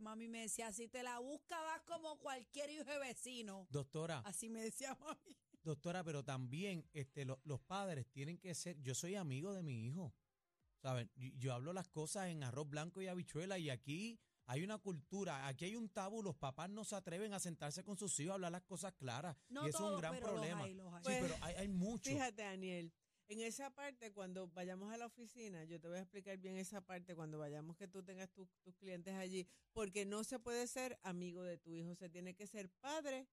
mami, 0.00 0.28
me 0.28 0.42
decía, 0.42 0.72
si 0.72 0.86
te 0.86 1.02
la 1.02 1.18
busca 1.18 1.60
vas 1.60 1.82
como 1.82 2.18
cualquier 2.18 2.70
hijo 2.70 2.84
de 2.84 2.98
vecino. 3.00 3.66
Doctora, 3.70 4.20
Así 4.20 4.48
me 4.48 4.60
decía 4.62 4.96
mami. 5.00 5.36
doctora, 5.64 6.04
pero 6.04 6.22
también 6.22 6.86
este, 6.92 7.24
lo- 7.24 7.40
los 7.44 7.60
padres 7.60 8.06
tienen 8.12 8.38
que 8.38 8.54
ser, 8.54 8.80
yo 8.80 8.94
soy 8.94 9.16
amigo 9.16 9.52
de 9.52 9.64
mi 9.64 9.86
hijo, 9.88 10.14
¿saben? 10.80 11.10
Yo, 11.16 11.30
yo 11.36 11.52
hablo 11.54 11.72
las 11.72 11.88
cosas 11.88 12.28
en 12.28 12.44
arroz 12.44 12.68
blanco 12.68 13.02
y 13.02 13.08
habichuela 13.08 13.58
y 13.58 13.70
aquí 13.70 14.20
hay 14.48 14.62
una 14.62 14.78
cultura, 14.78 15.48
aquí 15.48 15.64
hay 15.64 15.74
un 15.74 15.88
tabú, 15.88 16.22
los 16.22 16.36
papás 16.36 16.70
no 16.70 16.84
se 16.84 16.94
atreven 16.94 17.34
a 17.34 17.40
sentarse 17.40 17.82
con 17.82 17.96
sus 17.98 18.18
hijos 18.20 18.30
a 18.30 18.34
hablar 18.34 18.52
las 18.52 18.62
cosas 18.62 18.92
claras 18.92 19.36
No 19.48 19.66
y 19.66 19.70
eso 19.70 19.78
es 19.78 19.80
todos, 19.82 19.94
un 19.94 20.00
gran 20.00 20.12
pero 20.14 20.26
los 20.26 20.34
problema. 20.36 20.62
hay, 20.62 20.74
los 20.74 20.94
hay. 20.94 20.98
Sí, 21.00 21.04
Pues, 21.04 21.18
pero 21.20 21.34
hay, 21.44 21.54
hay 21.56 21.68
mucho. 21.68 22.10
Fíjate, 22.12 22.42
Daniel, 22.42 22.92
en 23.28 23.40
esa 23.40 23.70
parte, 23.74 24.12
cuando 24.12 24.48
vayamos 24.48 24.92
a 24.92 24.96
la 24.96 25.06
oficina, 25.06 25.64
yo 25.64 25.80
te 25.80 25.88
voy 25.88 25.98
a 25.98 26.02
explicar 26.02 26.38
bien 26.38 26.56
esa 26.56 26.80
parte 26.80 27.14
cuando 27.16 27.38
vayamos 27.38 27.76
que 27.76 27.88
tú 27.88 28.02
tengas 28.02 28.30
tu- 28.30 28.46
tus 28.62 28.74
clientes 28.76 29.14
allí, 29.14 29.46
porque 29.72 30.04
no 30.04 30.22
se 30.24 30.38
puede 30.38 30.66
ser 30.66 30.98
amigo 31.02 31.42
de 31.42 31.58
tu 31.58 31.74
hijo, 31.74 31.94
se 31.94 32.08
tiene 32.08 32.34
que 32.34 32.46
ser 32.46 32.70
padre 32.80 33.26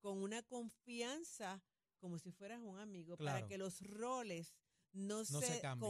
con 0.00 0.22
una 0.22 0.42
confianza 0.42 1.62
como 1.98 2.18
si 2.18 2.30
fueras 2.32 2.60
un 2.62 2.78
amigo, 2.78 3.16
para 3.18 3.40
que 3.48 3.58
los 3.58 3.82
roles 3.82 4.54
no, 4.92 5.24
se 5.24 5.40
se, 5.40 5.60
cambien. 5.60 5.80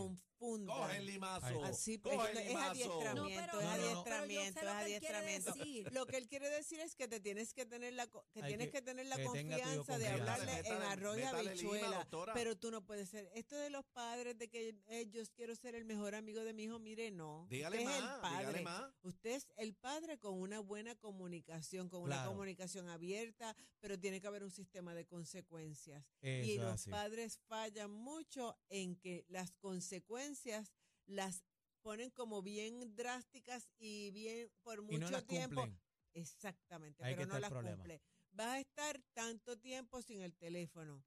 confundan. 0.40 0.76
Coge 0.76 0.96
el 0.96 1.06
limazo. 1.06 1.64
Así, 1.64 1.98
Coge 1.98 2.32
es, 2.32 2.50
es 2.50 2.56
adiestramiento, 2.56 3.14
No, 3.14 3.28
es 3.28 3.40
pero- 3.40 3.52
No, 3.52 3.60
no, 3.60 3.66
no. 3.66 3.70
adiestramiento, 3.72 4.60
es 4.60 4.64
lo 4.66 4.72
que 4.72 4.94
él 4.94 5.00
quiere 5.00 5.16
adiestramiento. 5.16 5.52
decir. 5.54 5.92
Lo 5.92 6.06
que 6.06 6.16
él 6.16 6.28
quiere 6.28 6.48
decir 6.50 6.80
es 6.80 6.94
que 6.94 7.08
te 7.08 7.20
tienes 7.20 7.52
que 7.52 7.66
tener 7.66 7.92
la 7.92 8.06
que 8.06 8.18
Hay 8.40 8.48
tienes 8.48 8.66
que- 8.68 8.72
que, 8.72 8.82
tener 8.82 9.06
la 9.06 9.16
que 9.16 9.24
confianza 9.24 9.58
de 9.98 10.06
confianza. 10.06 10.12
hablarle 10.14 10.52
en 10.52 10.64
Métale- 10.64 10.84
arroz 10.86 11.16
y 11.16 11.20
métale 11.20 11.56
lima, 11.56 11.70
habichuela, 11.76 12.08
pero 12.32 12.56
tú 12.56 12.70
no 12.70 12.84
puedes 12.86 13.08
ser 13.10 13.30
esto 13.34 13.56
de 13.56 13.68
los 13.70 13.84
padres 13.86 14.38
de 14.38 14.48
que 14.48 14.76
eh, 14.86 15.06
yo 15.10 15.22
quiero 15.34 15.54
ser 15.56 15.74
el 15.74 15.84
mejor 15.84 16.14
amigo 16.14 16.42
de 16.42 16.54
mi 16.54 16.64
hijo, 16.64 16.78
mire, 16.78 17.10
no. 17.10 17.46
Dígale 17.50 17.78
Usted 17.78 17.90
es 17.90 18.00
más, 18.00 18.14
el 18.14 18.20
padre. 18.22 18.38
dígale 18.46 18.62
más. 18.62 18.92
Usted 19.02 19.30
es 19.32 19.48
el 19.56 19.74
padre 19.74 20.18
con 20.18 20.40
una 20.40 20.60
buena 20.60 20.94
comunicación, 20.94 21.88
con 21.90 22.02
una 22.02 22.24
comunicación 22.24 22.88
abierta, 22.88 23.54
pero 23.80 23.98
tiene 23.98 24.20
que 24.22 24.26
haber 24.26 24.42
un 24.42 24.50
sistema 24.50 24.94
de 24.94 25.04
consecuencias. 25.06 26.02
Eso 26.22 26.46
y 26.48 26.52
es 26.56 26.62
los 26.62 26.72
así. 26.72 26.90
padres 26.90 27.38
fallan 27.46 27.90
mucho 27.90 28.56
en 28.68 28.89
que 28.96 29.24
las 29.28 29.52
consecuencias 29.52 30.72
las 31.06 31.44
ponen 31.82 32.10
como 32.10 32.42
bien 32.42 32.94
drásticas 32.94 33.68
y 33.78 34.10
bien 34.10 34.50
por 34.62 34.82
mucho 34.82 34.96
y 34.96 34.98
no 34.98 35.10
las 35.10 35.26
tiempo. 35.26 35.62
cumplen. 35.62 35.80
Exactamente, 36.14 37.04
Ahí 37.04 37.14
pero 37.14 37.26
no 37.28 37.38
las 37.38 37.52
cumple. 37.52 38.02
Vas 38.32 38.48
a 38.48 38.60
estar 38.60 39.00
tanto 39.12 39.58
tiempo 39.58 40.02
sin 40.02 40.22
el 40.22 40.34
teléfono. 40.36 41.04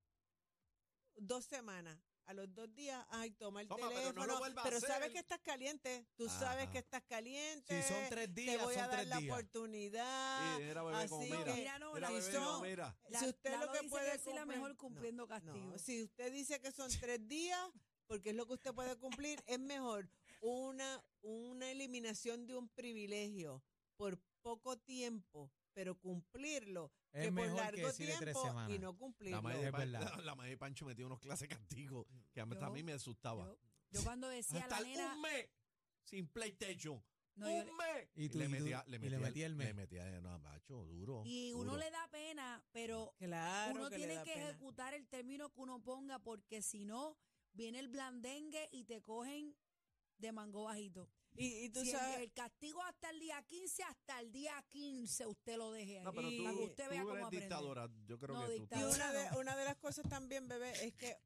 Dos 1.15 1.45
semanas. 1.45 1.99
A 2.25 2.34
los 2.34 2.53
dos 2.56 2.74
días, 2.74 3.06
ay, 3.10 3.32
toma 3.32 3.62
el 3.62 3.68
Toma, 3.68 3.89
pero 3.89 4.13
no 4.13 4.25
lo 4.25 4.39
teléfono. 4.39 4.62
a 4.62 4.63
pero 4.63 4.80
sabes 4.80 5.12
que 5.12 5.20
estás 5.20 5.39
caliente. 5.42 6.08
Tú 6.15 6.30
sabes 6.30 6.63
Ajá. 6.63 6.72
que 6.72 6.77
estás 6.80 7.03
caliente. 7.03 7.82
Si 7.84 7.88
son 7.94 8.01
tres 8.10 8.27
Te 8.34 8.42
días, 8.42 8.63
voy 8.63 8.75
a 8.75 8.80
son 8.80 8.88
dar 8.88 9.00
tres 9.00 9.08
la 9.10 9.18
días. 9.20 9.32
oportunidad. 9.34 10.60
Y 10.60 10.62
era 10.63 10.84
bebé 10.84 11.08
como 11.10 11.22
así 11.22 11.32
mira. 11.32 11.44
que- 11.44 11.53
Mira, 11.53 11.80
no, 11.80 11.94
Mira, 11.94 12.10
la- 12.10 12.15
bebé, 12.18 12.32
son- 12.32 12.44
no, 12.44 12.62
mira. 12.62 12.98
La- 13.10 13.20
si 13.20 13.25
usted 13.27 13.51
Lalo 13.51 13.65
lo 13.65 13.72
que 13.74 13.80
dice 13.80 13.89
puede 13.89 14.20
sí, 14.20 14.30
la 14.34 14.46
mejor 14.46 14.70
no, 14.72 14.77
cumpliendo 14.77 15.24
no. 15.24 15.27
castigo. 15.27 15.77
Si 15.77 16.03
usted 16.03 16.32
dice 16.32 16.62
que 16.62 16.72
son 16.72 16.89
tres 17.00 17.27
días, 17.27 17.60
porque 18.08 18.30
es 18.30 18.36
lo 18.36 18.46
que 18.48 18.53
usted 18.53 18.74
puede 18.74 18.96
cumplir, 18.98 19.44
es 19.46 19.60
mejor 19.60 20.10
una, 20.39 21.03
una 21.22 21.72
eliminación 21.72 22.46
de 22.48 22.56
un 22.56 22.70
privilegio 22.70 23.62
por 23.98 24.18
poco 24.42 24.77
tiempo, 24.77 25.51
pero 25.74 25.96
cumplirlo, 26.00 26.92
Es 27.12 27.22
que 27.25 27.32
por 27.32 27.34
mejor 27.34 27.56
que 27.58 27.62
largo 27.63 27.88
decirle 27.88 28.13
tres 28.20 28.34
tiempo 28.34 28.44
semanas. 28.48 28.72
y 28.75 28.80
no 28.80 28.92
La 28.92 28.98
cumplirlo. 28.98 29.42
madre, 29.42 29.58
de 29.60 29.65
Es 29.65 29.72
Pan- 29.72 29.92
verdad. 29.92 30.00
la, 30.18 30.24
la 30.24 30.36
madre 30.36 30.50
de 30.51 30.58
Pancho 30.58 30.86
metía 30.86 31.06
unos 31.06 31.20
clases 31.20 31.50
de 31.50 31.56
castigo 31.56 32.08
que 32.32 32.42
a 32.42 32.46
mí, 32.46 32.56
a 32.60 32.70
mí 32.70 32.84
me 32.84 32.94
asustaba. 32.94 33.46
Yo, 33.46 33.58
yo 33.92 34.03
cuando 34.03 34.27
decía 34.30 34.63
a 34.65 34.68
la 34.68 34.75
Hasta 34.77 34.88
nena. 34.88 35.13
un 35.15 35.22
mes 35.22 35.50
sin 36.03 36.27
PlayStation. 36.27 37.03
no, 37.36 37.50
yo- 37.50 37.72
un 37.72 37.77
mes. 37.77 38.10
Y 38.15 38.30
tú- 38.30 38.38
le 38.39 38.46
tú- 38.46 38.51
metía, 38.51 38.84
le 38.88 38.98
y 38.98 39.00
metía, 39.00 39.18
le 39.18 39.25
metía 39.25 39.46
el 39.48 39.56
mes. 39.56 39.68
Le 39.68 39.74
metía, 39.74 40.22
no, 40.22 40.39
macho, 40.39 40.86
duro. 40.86 41.24
y 41.25 41.51
uno 41.53 41.63
duro. 41.72 41.77
le 41.77 41.89
da 41.92 42.08
pena, 42.12 42.63
pero 42.72 43.15
Claro 43.18 43.74
uno 43.74 43.89
que 43.89 43.98
le 43.98 43.98
tiene 43.98 44.13
da 44.15 44.24
que 44.24 44.34
pena. 44.34 44.50
ejecutar 44.50 44.94
el 44.94 45.08
término 45.08 45.50
que 45.51 45.60
uno 45.62 45.82
ponga 45.84 46.20
porque 46.20 46.62
si 46.62 46.86
no, 46.86 47.18
viene 47.53 47.80
el 47.80 47.88
blandengue 47.88 48.70
y 48.72 48.84
te 48.86 49.01
cogen 49.01 49.56
de 50.20 50.32
mango 50.32 50.63
bajito. 50.65 51.10
Y, 51.35 51.65
y 51.65 51.69
tú 51.69 51.81
Si 51.81 51.89
el, 51.91 51.97
sabes, 51.97 52.19
el 52.19 52.31
castigo 52.31 52.81
hasta 52.83 53.09
el 53.09 53.19
día 53.19 53.41
15, 53.43 53.83
hasta 53.83 54.19
el 54.19 54.31
día 54.31 54.63
15 54.69 55.25
usted 55.27 55.57
lo 55.57 55.71
deje 55.71 55.97
ahí. 55.99 56.03
No, 56.03 56.13
pero 56.13 56.29
Y- 56.29 56.37
tú, 56.37 56.43
para 56.43 56.55
que 56.57 56.63
usted 56.63 56.89
vea 56.89 57.01
tú 57.01 57.07
cómo 57.07 57.15
eres 57.15 57.25
aprende. 57.27 57.45
dictadora. 57.45 57.89
Yo 58.05 58.19
creo 58.19 58.35
No, 58.35 58.47
que 58.47 58.59
tú 58.59 58.67
Y 58.79 58.83
una 58.83 59.11
de, 59.13 59.37
una 59.39 59.55
de 59.55 59.65
las 59.65 59.75
cosas 59.77 60.07
también, 60.09 60.47
bebé, 60.47 60.71
es 60.85 60.93
que, 60.93 61.17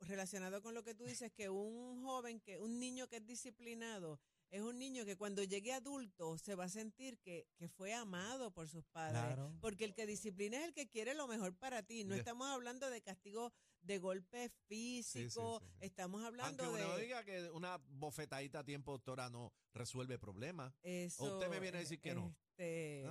relacionado 0.00 0.62
con 0.62 0.74
lo 0.74 0.82
que 0.84 0.94
tú 0.94 1.04
dices, 1.04 1.32
que 1.32 1.48
un 1.48 2.02
joven, 2.02 2.40
que 2.40 2.58
un 2.58 2.78
niño 2.78 3.08
que 3.08 3.16
es 3.16 3.26
disciplinado, 3.26 4.20
es 4.50 4.62
un 4.62 4.78
niño 4.78 5.04
que 5.04 5.16
cuando 5.16 5.42
llegue 5.44 5.72
adulto 5.72 6.38
se 6.38 6.54
va 6.54 6.64
a 6.64 6.68
sentir 6.68 7.18
que, 7.20 7.46
que 7.56 7.68
fue 7.68 7.92
amado 7.94 8.50
por 8.52 8.68
sus 8.68 8.84
padres. 8.86 9.20
Claro. 9.22 9.52
Porque 9.60 9.84
el 9.84 9.94
que 9.94 10.06
disciplina 10.06 10.56
es 10.58 10.64
el 10.64 10.72
que 10.72 10.88
quiere 10.88 11.14
lo 11.14 11.26
mejor 11.28 11.54
para 11.56 11.82
ti. 11.82 12.04
No 12.04 12.14
De- 12.14 12.20
estamos 12.20 12.48
hablando 12.48 12.88
de 12.90 13.02
castigo 13.02 13.52
de 13.82 13.98
golpe 13.98 14.48
físico, 14.66 15.60
sí, 15.60 15.66
sí. 15.68 15.76
estamos 15.80 16.24
hablando 16.24 16.64
Aunque 16.64 16.82
uno 16.84 16.96
de 16.96 17.02
diga 17.02 17.24
que 17.24 17.48
una 17.50 17.76
bofetadita 17.90 18.58
a 18.60 18.64
tiempo, 18.64 18.92
doctora, 18.92 19.30
no 19.30 19.52
resuelve 19.72 20.18
problemas. 20.18 20.74
eso. 20.82 21.34
usted 21.34 21.48
me 21.48 21.60
viene 21.60 21.78
a 21.78 21.80
decir 21.80 22.00
que 22.00 22.14
no. 22.14 22.34
este, 22.56 23.04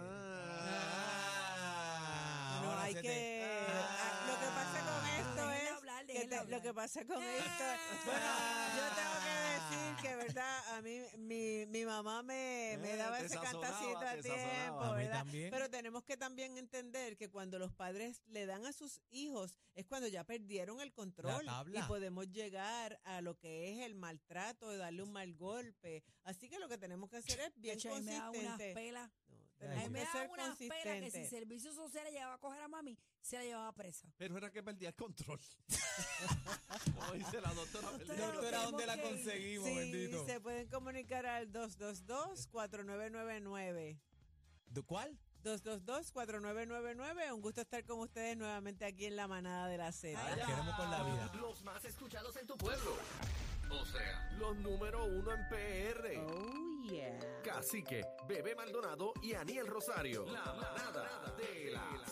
Ah, 0.89 2.61
no, 2.63 2.77
hay 2.79 2.95
que. 2.95 3.65
ah, 3.69 4.16
lo 6.29 6.61
que 6.61 6.73
pasa 6.73 7.05
con 7.05 7.21
esto. 7.23 7.63
Bueno, 8.05 8.25
yo 8.75 8.95
tengo 8.95 9.15
que 9.23 9.75
decir 9.77 9.95
que, 10.01 10.15
¿verdad? 10.15 10.75
A 10.77 10.81
mí, 10.81 11.01
mi, 11.17 11.65
mi 11.67 11.85
mamá 11.85 12.21
me, 12.23 12.77
me 12.81 12.93
Eh, 12.93 12.97
daba 12.97 13.19
ese 13.19 13.37
cantacito 13.39 13.97
a 13.97 14.15
tiempo. 14.17 14.81
A 14.81 14.95
¿verdad? 14.95 15.19
también. 15.19 15.49
Pero 15.51 15.69
tenemos 15.69 16.03
que 16.03 16.17
también 16.17 16.57
entender 16.57 17.17
que 17.17 17.29
cuando 17.29 17.59
los 17.59 17.71
padres 17.73 18.21
le 18.27 18.45
dan 18.45 18.65
a 18.65 18.73
sus 18.73 19.01
hijos 19.09 19.57
es 19.73 19.85
cuando 19.85 20.07
ya 20.07 20.23
perdieron 20.23 20.81
el 20.81 20.91
control 20.93 21.45
y 21.73 21.81
podemos 21.83 22.29
llegar 22.29 22.99
a 23.03 23.21
lo 23.21 23.37
que 23.37 23.71
es 23.73 23.79
el 23.85 23.95
maltrato, 23.95 24.69
de 24.69 24.77
darle 24.77 25.03
un 25.03 25.11
mal 25.11 25.33
golpe. 25.35 26.03
Así 26.23 26.49
que 26.49 26.59
lo 26.59 26.67
que 26.67 26.77
tenemos 26.77 27.09
que 27.09 27.17
hacer 27.17 27.39
es 27.39 27.51
bien 27.55 27.79
consistente. 27.79 28.73
Ay, 29.59 29.67
Ahí 29.79 29.89
me 29.89 29.99
que 29.99 30.05
da 30.05 30.11
ser 30.11 30.29
unas 30.29 30.55
pelas 30.57 30.83
que 30.83 31.09
si. 31.11 31.25
Servicio 31.25 31.73
Social 31.73 32.03
le 32.05 32.11
llevaba 32.11 32.35
a 32.35 32.37
coger 32.37 32.61
a 32.61 32.67
mami, 32.67 32.95
se 33.21 33.37
la 33.37 33.43
llevaba 33.43 33.71
presa. 33.73 34.07
Pero 34.17 34.37
era 34.37 34.51
que 34.51 34.61
perdía 34.61 34.89
el 34.89 34.95
control. 34.95 35.39
Como 36.95 37.11
dice 37.13 37.41
la 37.41 37.51
doctora. 37.53 37.89
perdía 37.97 38.13
el 38.13 38.19
Doctora, 38.19 38.41
control. 38.41 38.63
¿dónde 38.71 38.85
la 38.85 38.95
tenemos 38.97 39.15
que 39.15 39.19
ir. 39.19 39.25
conseguimos, 39.59 39.67
Sí, 39.67 39.75
bendito? 39.75 40.25
se 40.25 40.39
pueden 40.41 40.67
comunicar 40.69 41.25
al 41.25 41.51
222-4999. 41.51 43.99
¿De 44.67 44.81
¿Cuál? 44.83 45.17
222-4999. 45.43 47.31
Un 47.33 47.41
gusto 47.41 47.61
estar 47.61 47.83
con 47.85 47.99
ustedes 47.99 48.35
nuevamente 48.37 48.85
aquí 48.85 49.05
en 49.05 49.15
la 49.15 49.27
manada 49.27 49.67
de 49.67 49.77
la 49.77 49.91
Z. 49.91 50.19
Los 50.35 50.47
queremos 50.47 50.75
con 50.75 50.91
la 50.91 51.03
vida. 51.03 51.31
Los 51.39 51.63
más 51.63 51.83
escuchados 51.85 52.35
en 52.35 52.45
tu 52.47 52.57
pueblo. 52.57 52.95
O 53.69 53.85
sea, 53.85 54.29
los 54.37 54.55
número 54.57 55.05
uno 55.05 55.31
en 55.31 55.47
PR. 55.49 56.19
Oh, 56.19 56.81
yeah. 56.89 57.19
Cacique, 57.43 58.05
Bebé 58.27 58.55
Maldonado 58.55 59.13
y 59.21 59.33
Aniel 59.33 59.67
Rosario. 59.67 60.25
La 60.25 60.53
manada 60.53 61.33
de 61.37 61.71
la 61.71 62.07